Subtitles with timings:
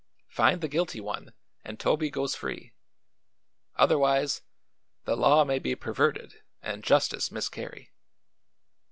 [0.29, 1.31] Find the guilty one
[1.63, 2.73] and Toby goes free.
[3.75, 4.41] Otherwise
[5.05, 7.91] the law may be perverted and justice miscarry."